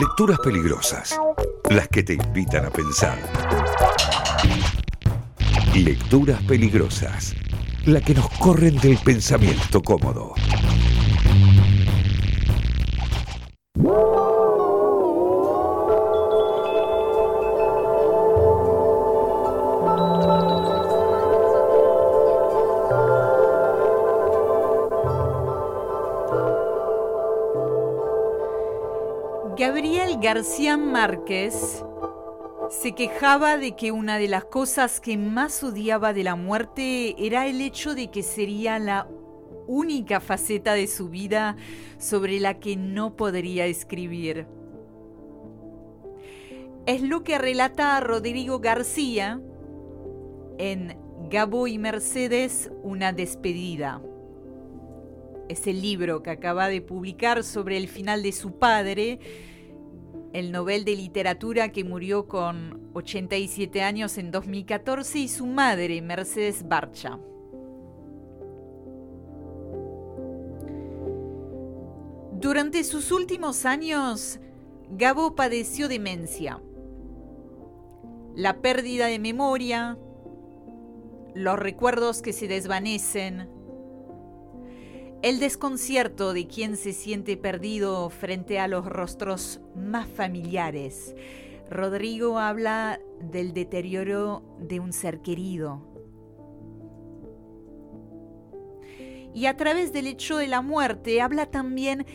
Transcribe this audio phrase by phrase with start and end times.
[0.00, 1.20] Lecturas peligrosas,
[1.68, 3.18] las que te invitan a pensar.
[5.74, 7.34] Lecturas peligrosas,
[7.84, 10.32] las que nos corren del pensamiento cómodo.
[29.56, 31.84] Gabriel García Márquez
[32.70, 37.46] se quejaba de que una de las cosas que más odiaba de la muerte era
[37.46, 39.08] el hecho de que sería la
[39.66, 41.56] única faceta de su vida
[41.98, 44.46] sobre la que no podría escribir.
[46.86, 49.40] Es lo que relata Rodrigo García
[50.58, 50.96] en
[51.28, 54.00] Gabo y Mercedes, una despedida.
[55.50, 59.18] Es el libro que acaba de publicar sobre el final de su padre,
[60.32, 66.68] el Nobel de Literatura que murió con 87 años en 2014, y su madre, Mercedes
[66.68, 67.18] Barcha.
[72.34, 74.38] Durante sus últimos años,
[74.88, 76.62] Gabo padeció demencia.
[78.36, 79.98] La pérdida de memoria,
[81.34, 83.59] los recuerdos que se desvanecen,
[85.22, 91.14] el desconcierto de quien se siente perdido frente a los rostros más familiares.
[91.68, 95.86] Rodrigo habla del deterioro de un ser querido.
[99.34, 102.06] Y a través del hecho de la muerte habla también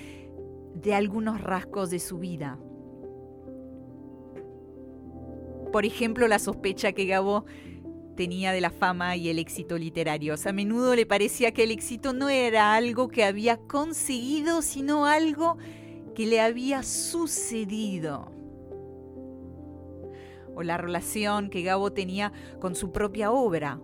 [0.73, 2.59] de algunos rasgos de su vida.
[5.72, 7.45] Por ejemplo, la sospecha que Gabo
[8.16, 10.45] tenía de la fama y el éxito literarios.
[10.47, 15.58] A menudo le parecía que el éxito no era algo que había conseguido, sino algo
[16.16, 18.31] que le había sucedido.
[20.55, 23.80] O la relación que Gabo tenía con su propia obra.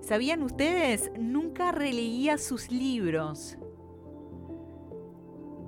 [0.00, 1.10] ¿Sabían ustedes?
[1.18, 3.56] Nunca releía sus libros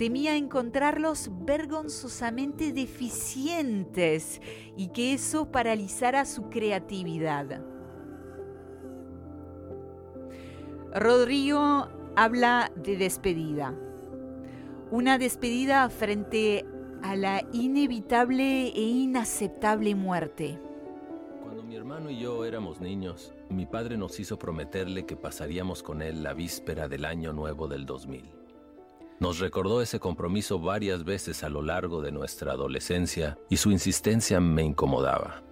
[0.05, 4.43] temía encontrarlos vergonzosamente deficientes
[4.77, 7.63] y que eso paralizara su creatividad.
[10.95, 13.75] Rodrigo habla de despedida.
[14.91, 16.67] Una despedida frente
[17.03, 20.61] a la inevitable e inaceptable muerte.
[21.43, 26.03] Cuando mi hermano y yo éramos niños, mi padre nos hizo prometerle que pasaríamos con
[26.03, 28.44] él la víspera del año nuevo del 2000.
[29.21, 34.41] Nos recordó ese compromiso varias veces a lo largo de nuestra adolescencia y su insistencia
[34.41, 35.43] me incomodaba.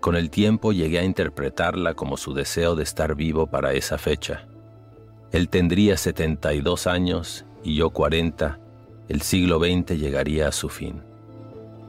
[0.00, 4.46] Con el tiempo llegué a interpretarla como su deseo de estar vivo para esa fecha.
[5.32, 8.60] Él tendría 72 años y yo 40,
[9.08, 11.02] el siglo XX llegaría a su fin.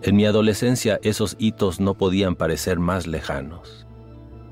[0.01, 3.85] En mi adolescencia esos hitos no podían parecer más lejanos.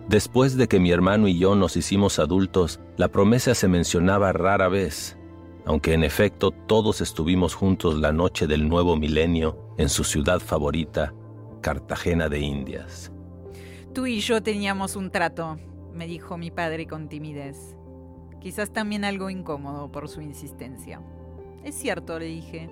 [0.08, 4.68] Después de que mi hermano y yo nos hicimos adultos, la promesa se mencionaba rara
[4.68, 5.18] vez,
[5.66, 11.13] aunque en efecto todos estuvimos juntos la noche del nuevo milenio en su ciudad favorita,
[11.62, 13.12] Cartagena de Indias.
[13.94, 15.57] Tú y yo teníamos un trato,
[15.94, 17.78] me dijo mi padre con timidez.
[18.41, 21.02] Quizás también algo incómodo por su insistencia.
[21.63, 22.69] Es cierto, le dije.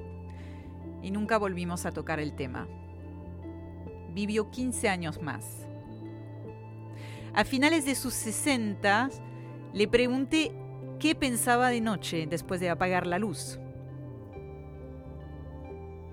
[1.01, 2.68] Y nunca volvimos a tocar el tema.
[4.13, 5.66] Vivió 15 años más.
[7.34, 9.09] A finales de sus 60,
[9.74, 10.51] le pregunté
[11.01, 13.59] qué pensaba de noche después de apagar la luz.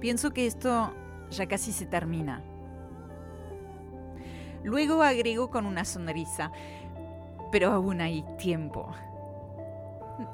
[0.01, 0.95] Pienso que esto
[1.31, 2.43] ya casi se termina.
[4.65, 6.53] Luego agregó con una sonrisa,
[7.53, 8.91] pero aún hay tiempo.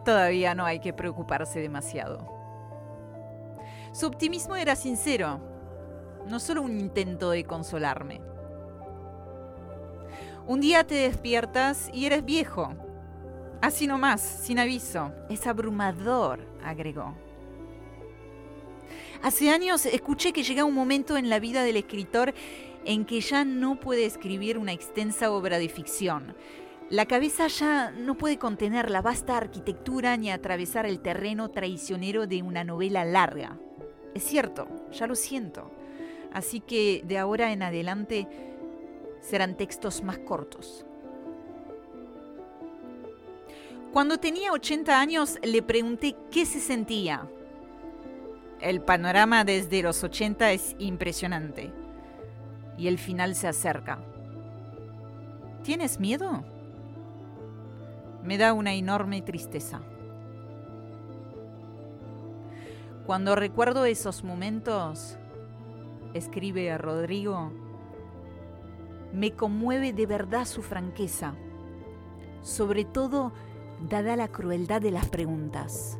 [0.04, 2.32] Todavía no hay que preocuparse demasiado.
[3.91, 5.41] Su optimismo era sincero,
[6.28, 8.21] no solo un intento de consolarme.
[10.47, 12.72] Un día te despiertas y eres viejo,
[13.64, 15.10] Así nomás, sin aviso.
[15.30, 17.14] Es abrumador, agregó.
[19.22, 22.34] Hace años escuché que llega un momento en la vida del escritor
[22.84, 26.36] en que ya no puede escribir una extensa obra de ficción.
[26.91, 32.42] La cabeza ya no puede contener la vasta arquitectura ni atravesar el terreno traicionero de
[32.42, 33.59] una novela larga.
[34.12, 35.71] Es cierto, ya lo siento.
[36.34, 38.28] Así que de ahora en adelante
[39.22, 40.84] serán textos más cortos.
[43.94, 47.28] Cuando tenía 80 años le pregunté qué se sentía.
[48.60, 51.72] El panorama desde los 80 es impresionante.
[52.76, 54.00] Y el final se acerca.
[55.62, 56.42] ¿Tienes miedo?
[58.24, 59.80] Me da una enorme tristeza.
[63.06, 65.16] Cuando recuerdo esos momentos,
[66.14, 67.52] escribe a Rodrigo,
[69.12, 71.36] me conmueve de verdad su franqueza,
[72.42, 73.32] sobre todo
[73.80, 75.98] dada la crueldad de las preguntas.